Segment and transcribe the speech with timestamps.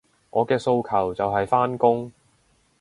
[0.31, 2.11] 我嘅訴求就係返工